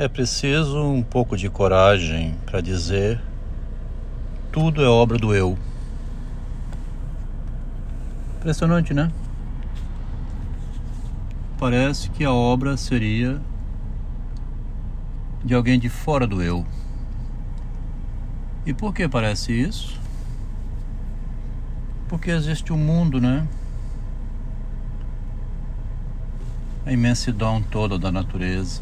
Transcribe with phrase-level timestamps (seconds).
[0.00, 3.20] É preciso um pouco de coragem para dizer
[4.52, 5.58] tudo é obra do eu.
[8.36, 9.10] Impressionante, né?
[11.58, 13.40] Parece que a obra seria
[15.44, 16.64] de alguém de fora do eu.
[18.64, 19.98] E por que parece isso?
[22.06, 23.44] Porque existe o um mundo, né?
[26.86, 28.80] A imensidão toda da natureza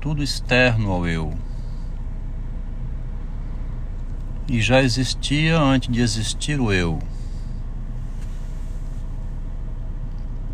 [0.00, 1.34] tudo externo ao eu.
[4.48, 6.98] E já existia antes de existir o eu.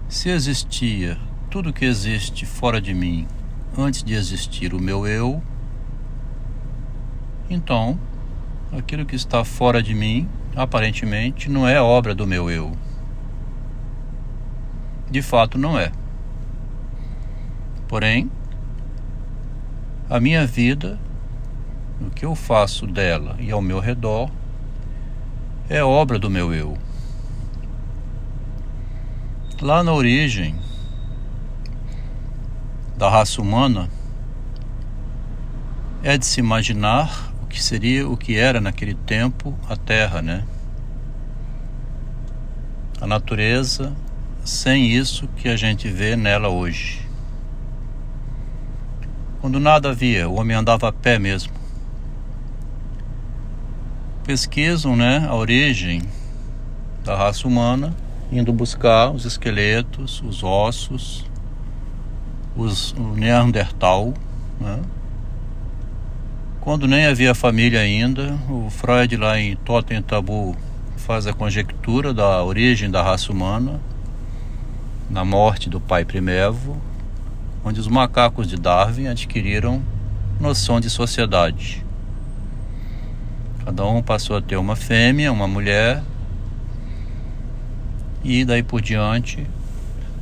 [0.09, 1.17] Se existia
[1.49, 3.27] tudo que existe fora de mim
[3.79, 5.41] antes de existir o meu eu,
[7.49, 7.99] então
[8.77, 12.73] aquilo que está fora de mim aparentemente não é obra do meu eu.
[15.09, 15.93] De fato, não é.
[17.87, 18.29] Porém,
[20.09, 20.99] a minha vida,
[22.01, 24.31] o que eu faço dela e ao meu redor,
[25.69, 26.79] é obra do meu eu.
[29.61, 30.55] Lá na origem
[32.97, 33.91] da raça humana,
[36.03, 40.47] é de se imaginar o que seria o que era naquele tempo a Terra, né?
[43.01, 43.93] A natureza
[44.45, 47.06] sem isso que a gente vê nela hoje.
[49.47, 51.53] Quando nada havia, o homem andava a pé mesmo.
[54.25, 56.03] Pesquisam né, a origem
[57.05, 57.95] da raça humana,
[58.33, 61.25] indo buscar os esqueletos, os ossos,
[62.57, 64.15] os, o Neandertal.
[64.61, 64.81] Né?
[66.61, 70.57] Quando nem havia família ainda, o Freud lá em Totem Tabu
[70.97, 73.81] faz a conjectura da origem da raça humana
[75.09, 76.77] na morte do pai primevo
[77.67, 79.83] onde os macacos de Darwin adquiriram
[80.39, 81.85] noção de sociedade.
[83.65, 86.01] Cada um passou a ter uma fêmea, uma mulher,
[88.23, 89.45] e daí por diante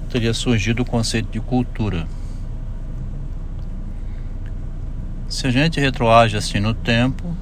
[0.09, 2.07] teria surgido o conceito de cultura.
[5.29, 7.37] Se a gente retroage assim no tempo,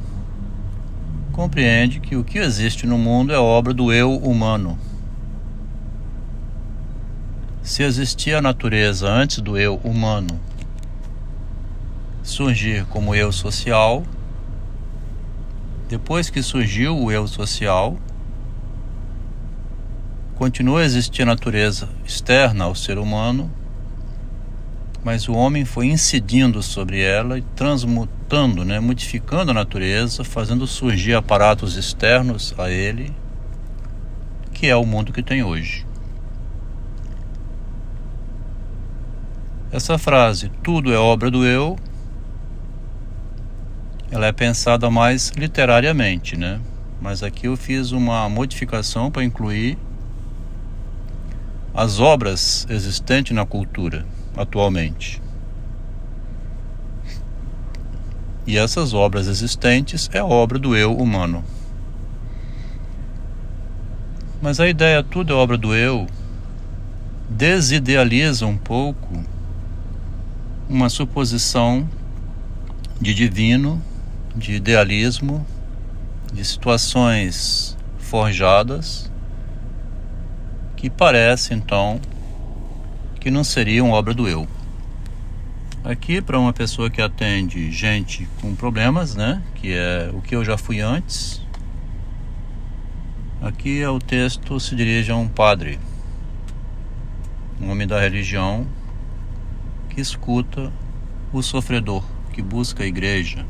[1.31, 4.77] compreende que o que existe no mundo é obra do eu humano.
[7.63, 10.41] Se existia a natureza antes do eu humano
[12.21, 14.03] surgir como eu social,
[15.89, 17.97] depois que surgiu o eu social,
[20.35, 23.49] continua a existir a natureza externa ao ser humano,
[25.05, 31.15] mas o homem foi incidindo sobre ela e transmutando, né, modificando a natureza, fazendo surgir
[31.15, 33.15] aparatos externos a ele,
[34.53, 35.92] que é o mundo que tem hoje.
[39.73, 41.79] Essa frase, tudo é obra do eu,
[44.11, 46.61] ela é pensada mais literariamente, né?
[47.01, 49.79] Mas aqui eu fiz uma modificação para incluir
[51.73, 54.05] as obras existentes na cultura
[54.37, 55.23] atualmente.
[58.47, 61.43] E essas obras existentes é obra do eu humano.
[64.43, 66.07] Mas a ideia tudo é obra do eu
[67.27, 69.32] desidealiza um pouco
[70.69, 71.89] uma suposição
[73.01, 73.83] de divino,
[74.35, 75.45] de idealismo,
[76.33, 79.11] de situações forjadas
[80.77, 82.01] que parece então
[83.21, 84.49] que não seriam obra do eu.
[85.85, 90.45] Aqui para uma pessoa que atende gente com problemas, né, que é o que eu
[90.45, 91.41] já fui antes.
[93.41, 95.79] Aqui é o texto se dirige a um padre,
[97.61, 98.67] um homem da religião
[99.93, 100.73] que escuta
[101.33, 103.45] o sofredor, que busca a igreja.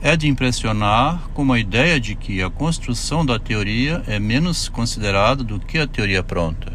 [0.00, 5.44] É de impressionar como a ideia de que a construção da teoria é menos considerada
[5.44, 6.72] do que a teoria pronta.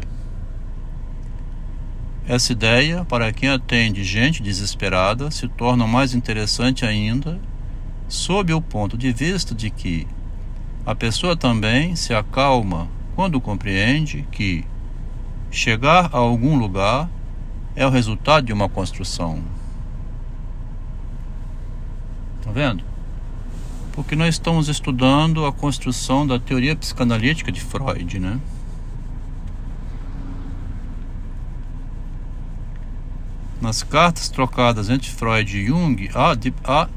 [2.28, 7.40] Essa ideia, para quem atende gente desesperada, se torna mais interessante ainda
[8.08, 10.06] sob o ponto de vista de que
[10.84, 14.64] a pessoa também se acalma quando compreende que
[15.50, 17.08] chegar a algum lugar
[17.76, 19.44] é o resultado de uma construção.
[22.40, 22.82] Está vendo?
[23.92, 28.40] Porque nós estamos estudando a construção da teoria psicanalítica de Freud, né?
[33.60, 36.88] Nas cartas trocadas entre Freud e Jung, há, de, há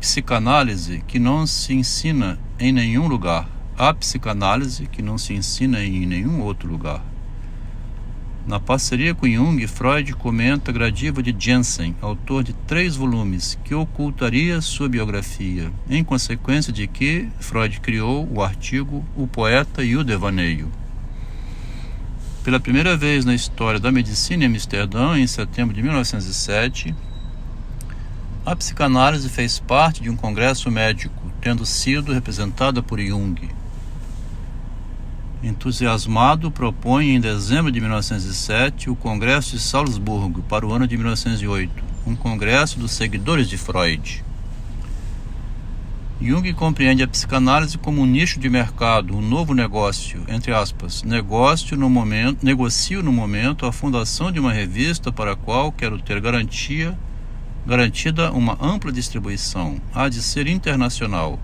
[0.00, 3.48] psicanálise que não se ensina em nenhum lugar.
[3.76, 7.11] Há psicanálise que não se ensina em nenhum outro lugar.
[8.44, 13.72] Na parceria com Jung, Freud comenta a gradiva de Jensen, autor de três volumes, que
[13.72, 20.02] ocultaria sua biografia, em consequência de que Freud criou o artigo O Poeta e o
[20.02, 20.72] Devaneio.
[22.42, 26.92] Pela primeira vez na história da medicina em Amsterdã, em setembro de 1907,
[28.44, 33.61] a psicanálise fez parte de um congresso médico, tendo sido representada por Jung
[35.42, 41.82] entusiasmado, propõe em dezembro de 1907 o Congresso de Salzburgo para o ano de 1908,
[42.06, 44.24] um congresso dos seguidores de Freud.
[46.20, 51.76] Jung compreende a psicanálise como um nicho de mercado, um novo negócio, entre aspas, negócio
[51.76, 56.20] no momento, negocio no momento a fundação de uma revista para a qual quero ter
[56.20, 56.96] garantia,
[57.66, 61.40] garantida uma ampla distribuição, há de ser internacional,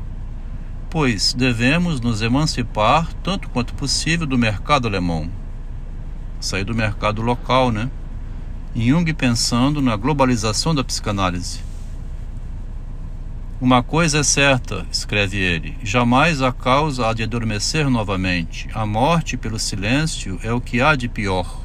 [0.91, 5.31] pois devemos nos emancipar tanto quanto possível do mercado alemão.
[6.41, 7.91] Sair do mercado local, né?
[8.75, 11.61] Jung pensando na globalização da psicanálise.
[13.61, 18.69] Uma coisa é certa, escreve ele: jamais a causa há de adormecer novamente.
[18.73, 21.61] A morte pelo silêncio é o que há de pior.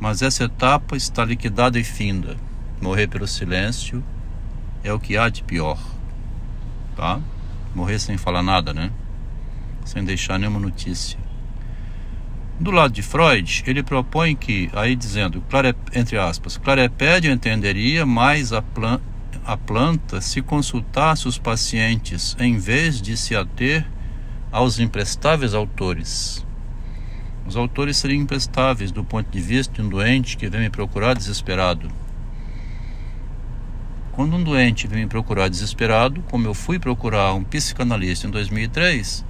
[0.00, 2.38] Mas essa etapa está liquidada e finda.
[2.80, 4.02] Morrer pelo silêncio
[4.82, 5.78] é o que há de pior.
[6.96, 7.20] Tá?
[7.74, 8.90] Morrer sem falar nada, né?
[9.84, 11.18] Sem deixar nenhuma notícia.
[12.58, 15.42] Do lado de Freud, ele propõe que, aí dizendo,
[15.94, 19.00] entre aspas, Clarepédia entenderia mais a, plan
[19.46, 23.86] a planta se consultasse os pacientes em vez de se ater
[24.52, 26.44] aos imprestáveis autores.
[27.46, 31.14] Os autores seriam imprestáveis do ponto de vista de um doente que vem me procurar
[31.14, 31.90] desesperado.
[34.20, 39.24] Quando um doente vem me procurar desesperado, como eu fui procurar um psicanalista em 2003,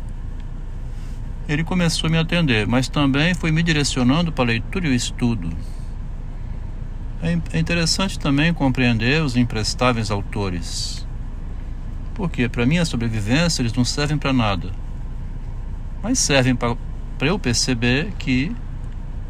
[1.48, 4.92] ele começou a me atender, mas também foi me direcionando para a leitura e o
[4.92, 5.48] estudo.
[7.22, 11.06] É, é interessante também compreender os imprestáveis autores.
[12.12, 14.72] Porque para minha sobrevivência eles não servem para nada.
[16.02, 16.76] Mas servem para
[17.28, 18.50] eu perceber que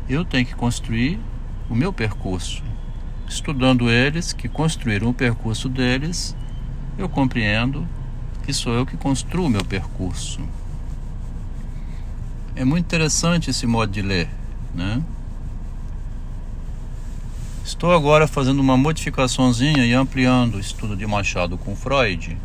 [0.08, 1.20] eu tenho que construir
[1.68, 2.69] o meu percurso
[3.30, 6.36] estudando eles, que construíram o percurso deles,
[6.98, 7.86] eu compreendo
[8.44, 10.40] que sou eu que construo meu percurso.
[12.56, 14.28] É muito interessante esse modo de ler,
[14.74, 15.00] né?
[17.64, 22.36] Estou agora fazendo uma modificaçãozinha e ampliando o estudo de Machado com Freud.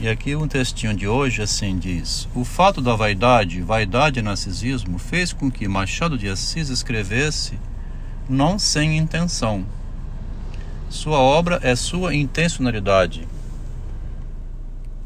[0.00, 4.98] E aqui um textinho de hoje assim diz: O fato da vaidade, vaidade e narcisismo
[4.98, 7.58] fez com que Machado de Assis escrevesse
[8.28, 9.64] não sem intenção.
[10.90, 13.26] Sua obra é sua intencionalidade.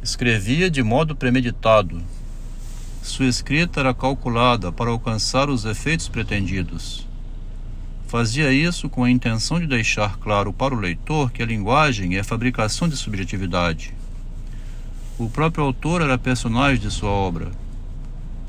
[0.03, 2.03] Escrevia de modo premeditado.
[3.01, 7.07] Sua escrita era calculada para alcançar os efeitos pretendidos.
[8.09, 12.23] Fazia isso com a intenção de deixar claro para o leitor que a linguagem é
[12.23, 13.95] fabricação de subjetividade.
[15.17, 17.53] O próprio autor era personagem de sua obra.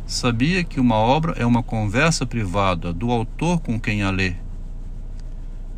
[0.08, 4.43] Sabia que uma obra é uma conversa privada do autor com quem a lê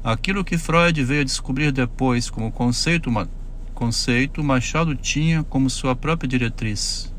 [0.06, 3.12] Aquilo que Freud veio a descobrir depois como conceito,
[3.74, 7.12] conceito, Machado tinha como sua própria diretriz.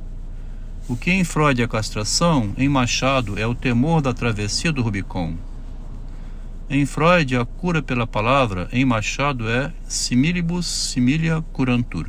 [0.86, 5.34] O que em Freud é castração, em Machado é o temor da travessia do Rubicon.
[6.70, 12.08] Em Freud, a cura pela palavra, em Machado é similibus similia curantur.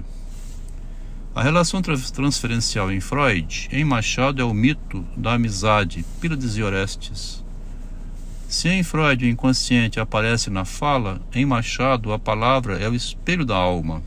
[1.33, 7.46] A relação transferencial em Freud, em Machado, é o mito da amizade, Pílades e Orestes.
[8.47, 13.45] Se em Freud o inconsciente aparece na fala, em Machado a palavra é o espelho
[13.45, 14.01] da alma.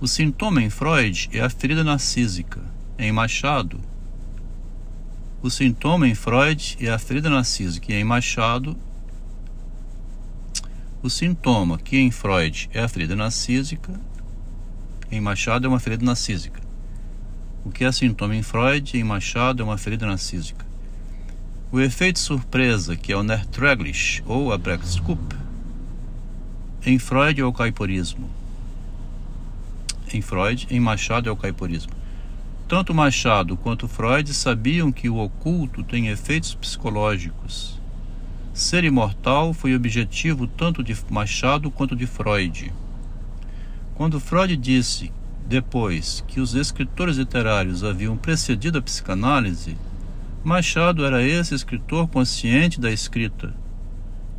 [0.00, 2.60] O sintoma em Freud é a ferida narcísica.
[2.98, 3.80] Em Machado,
[5.40, 7.92] o sintoma em Freud é a ferida narcísica.
[7.92, 8.76] E em Machado,
[11.00, 13.92] o sintoma que em Freud é a ferida narcísica,
[15.08, 16.60] em Machado é uma ferida narcísica.
[17.64, 20.65] O que é sintoma em Freud, em Machado é uma ferida narcísica.
[21.76, 25.20] O efeito surpresa, que é o Nertraglish ou a Brexkup,
[26.86, 28.30] em Freud é o caiporismo.
[30.10, 31.92] Em Freud, em Machado é o caiporismo.
[32.66, 37.78] Tanto Machado quanto Freud sabiam que o oculto tem efeitos psicológicos.
[38.54, 42.72] Ser imortal foi objetivo tanto de Machado quanto de Freud.
[43.94, 45.12] Quando Freud disse,
[45.46, 49.76] depois, que os escritores literários haviam precedido a psicanálise,
[50.46, 53.52] Machado era esse escritor consciente da escrita,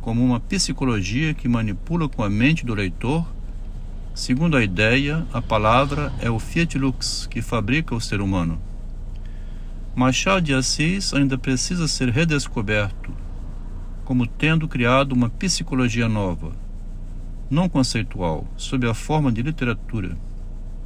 [0.00, 3.26] como uma psicologia que manipula com a mente do leitor.
[4.14, 8.58] Segundo a ideia, a palavra é o Fiat Lux que fabrica o ser humano.
[9.94, 13.12] Machado de Assis ainda precisa ser redescoberto,
[14.06, 16.52] como tendo criado uma psicologia nova,
[17.50, 20.16] não conceitual, sob a forma de literatura,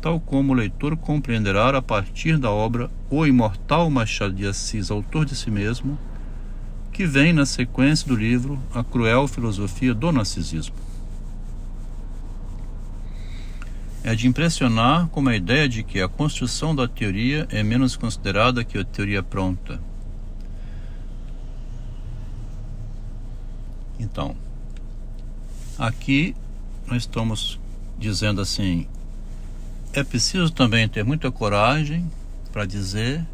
[0.02, 5.24] tal como o leitor compreenderá a partir da obra O Imortal Machado de Assis, autor
[5.24, 5.96] de si mesmo,
[6.92, 10.74] que vem na sequência do livro A Cruel Filosofia do Narcisismo.
[14.02, 18.64] É de impressionar como a ideia de que a construção da teoria é menos considerada
[18.64, 19.80] que a teoria pronta.
[24.00, 24.34] Então,
[25.78, 26.34] aqui
[26.88, 27.60] nós estamos
[27.96, 28.88] dizendo assim:
[29.92, 32.10] é preciso também ter muita coragem
[32.50, 33.26] para dizer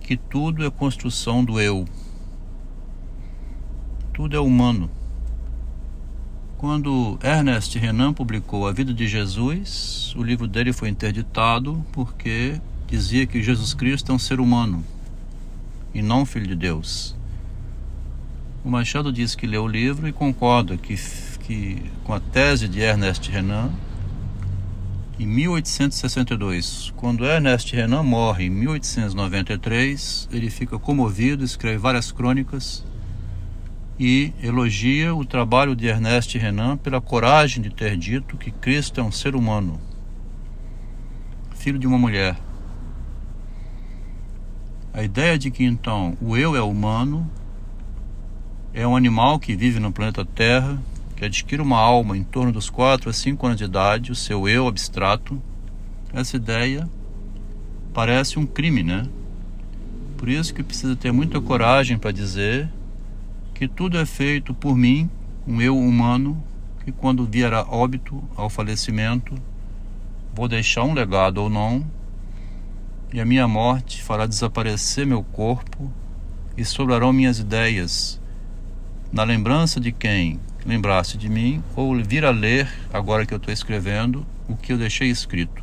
[0.00, 1.86] que tudo é construção do eu.
[4.12, 4.90] Tudo é humano.
[6.56, 13.26] Quando Ernest Renan publicou A Vida de Jesus, o livro dele foi interditado porque dizia
[13.26, 14.84] que Jesus Cristo é um ser humano
[15.92, 17.14] e não um filho de Deus.
[18.64, 20.96] O Machado diz que leu o livro e concorda que,
[21.40, 23.70] que com a tese de Ernest Renan,
[25.22, 32.84] em 1862, quando Ernest Renan morre em 1893, ele fica comovido, escreve várias crônicas
[34.00, 39.04] e elogia o trabalho de Ernest Renan pela coragem de ter dito que Cristo é
[39.04, 39.80] um ser humano,
[41.54, 42.36] filho de uma mulher.
[44.92, 47.30] A ideia de que então o eu é humano
[48.74, 50.82] é um animal que vive no planeta Terra,
[51.22, 54.48] que adquire uma alma em torno dos 4 a 5 anos de idade, o seu
[54.48, 55.40] eu abstrato.
[56.12, 56.90] Essa ideia
[57.94, 59.06] parece um crime, né?
[60.16, 62.68] Por isso que precisa ter muita coragem para dizer
[63.54, 65.08] que tudo é feito por mim,
[65.46, 66.42] um eu humano,
[66.84, 69.32] que quando vier a óbito, ao falecimento,
[70.34, 71.86] vou deixar um legado ou não,
[73.12, 75.88] e a minha morte fará desaparecer meu corpo
[76.56, 78.20] e sobrarão minhas ideias,
[79.12, 83.52] na lembrança de quem lembrasse de mim ou vir a ler, agora que eu estou
[83.52, 85.62] escrevendo, o que eu deixei escrito.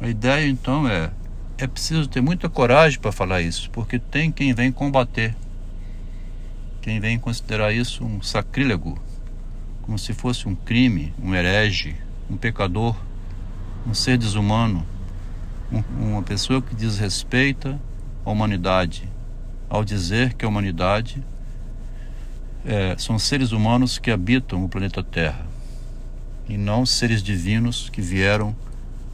[0.00, 1.10] A ideia então é:
[1.58, 5.34] é preciso ter muita coragem para falar isso, porque tem quem vem combater
[6.84, 8.98] quem vem considerar isso um sacrílego,
[9.80, 11.96] como se fosse um crime, um herege,
[12.28, 12.94] um pecador,
[13.86, 14.86] um ser desumano,
[15.72, 17.80] um, uma pessoa que desrespeita
[18.22, 19.08] a humanidade,
[19.66, 21.24] ao dizer que a humanidade
[22.64, 25.46] é, são seres humanos que habitam o planeta Terra
[26.48, 28.54] e não seres divinos que vieram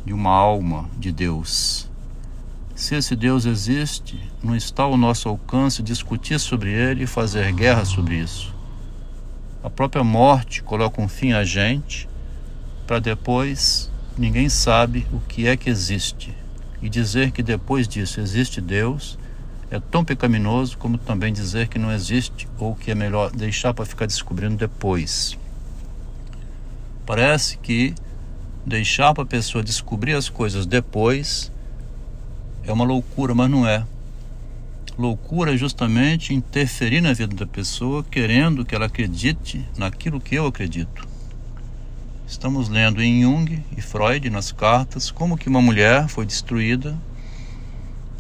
[0.05, 1.89] de uma alma de Deus.
[2.75, 7.85] Se esse Deus existe, não está ao nosso alcance discutir sobre ele e fazer guerra
[7.85, 8.55] sobre isso.
[9.63, 12.09] A própria morte coloca um fim a gente,
[12.87, 16.35] para depois ninguém sabe o que é que existe.
[16.81, 19.19] E dizer que depois disso existe Deus
[19.71, 23.85] é tão pecaminoso como também dizer que não existe ou que é melhor deixar para
[23.85, 25.39] ficar descobrindo depois.
[27.07, 27.95] Parece que
[28.67, 31.51] deixar para a pessoa descobrir as coisas depois
[32.65, 33.85] é uma loucura, mas não é.
[34.99, 40.47] Loucura é justamente interferir na vida da pessoa, querendo que ela acredite naquilo que eu
[40.47, 41.09] acredito.
[42.27, 46.97] Estamos lendo em Jung e Freud nas cartas como que uma mulher foi destruída.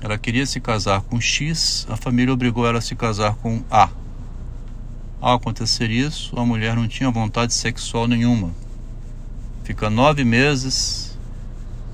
[0.03, 3.91] Ela queria se casar com X, a família obrigou ela a se casar com A.
[5.21, 8.51] Ao acontecer isso, a mulher não tinha vontade sexual nenhuma.
[9.63, 11.19] Fica nove meses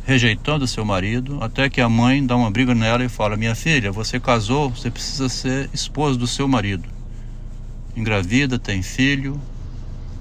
[0.06, 3.90] rejeitando seu marido, até que a mãe dá uma briga nela e fala: Minha filha,
[3.90, 6.88] você casou, você precisa ser esposa do seu marido.
[7.96, 9.40] Engravida, tem filho,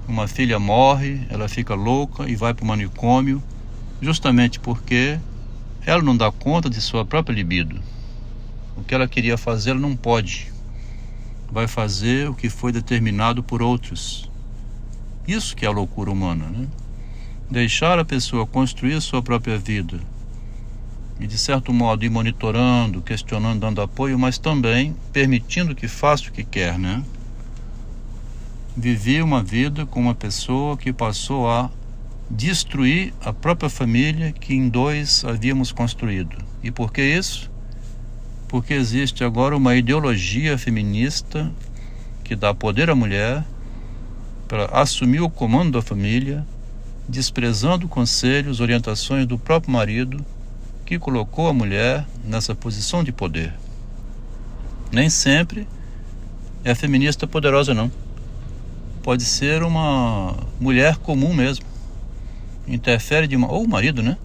[0.08, 3.40] uma filha morre, ela fica louca e vai para o manicômio,
[4.02, 5.20] justamente porque
[5.86, 7.80] ela não dá conta de sua própria libido.
[8.76, 10.52] O que ela queria fazer, ela não pode.
[11.50, 14.28] Vai fazer o que foi determinado por outros.
[15.26, 16.66] Isso que é a loucura humana, né?
[17.48, 20.00] deixar a pessoa construir sua própria vida
[21.20, 26.32] e, de certo modo, ir monitorando, questionando, dando apoio, mas também permitindo que faça o
[26.32, 27.02] que quer, né?
[28.76, 31.70] Vivi uma vida com uma pessoa que passou a
[32.30, 36.36] destruir a própria família que em dois havíamos construído.
[36.62, 37.50] E por que isso?
[38.48, 41.52] Porque existe agora uma ideologia feminista
[42.24, 43.44] que dá poder à mulher
[44.48, 46.46] para assumir o comando da família
[47.08, 50.24] desprezando conselhos, orientações do próprio marido,
[50.84, 53.54] que colocou a mulher nessa posição de poder.
[54.90, 55.66] Nem sempre
[56.64, 57.90] é feminista poderosa, não.
[59.02, 61.64] Pode ser uma mulher comum mesmo.
[62.66, 64.16] Interfere demais, ou o marido, né?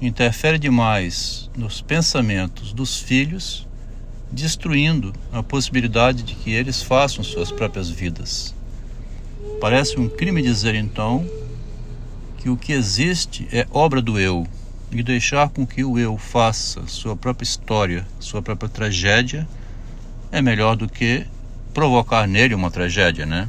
[0.00, 3.66] Interfere demais nos pensamentos dos filhos
[4.30, 8.54] destruindo a possibilidade de que eles façam suas próprias vidas.
[9.60, 11.26] Parece um crime dizer então
[12.36, 14.46] que o que existe é obra do eu
[14.92, 19.48] e deixar com que o eu faça sua própria história, sua própria tragédia,
[20.30, 21.26] é melhor do que
[21.74, 23.48] provocar nele uma tragédia, né?